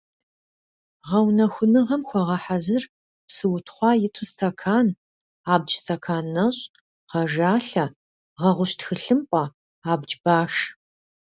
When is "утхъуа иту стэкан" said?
3.55-4.87